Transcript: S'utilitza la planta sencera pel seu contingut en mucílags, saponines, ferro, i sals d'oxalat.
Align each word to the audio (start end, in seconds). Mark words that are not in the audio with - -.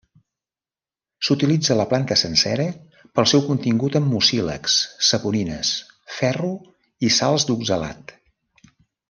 S'utilitza 1.27 1.75
la 1.79 1.85
planta 1.91 2.17
sencera 2.21 2.65
pel 3.19 3.27
seu 3.33 3.43
contingut 3.49 3.99
en 4.01 4.07
mucílags, 4.15 4.79
saponines, 5.11 5.75
ferro, 6.21 6.51
i 7.11 7.15
sals 7.21 7.47
d'oxalat. 7.53 8.17